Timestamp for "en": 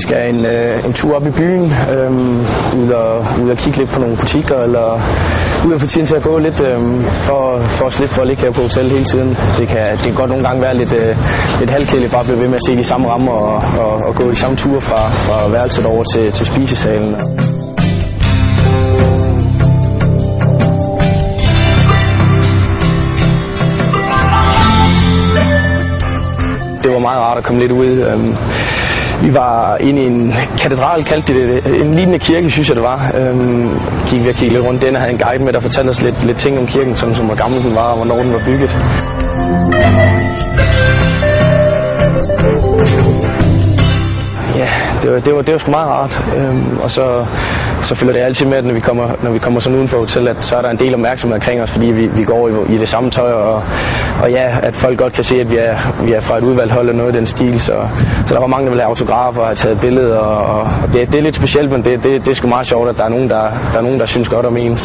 0.34-0.46, 0.86-0.92, 30.06-30.32, 31.84-31.94, 35.12-35.18, 50.70-50.78, 64.56-64.78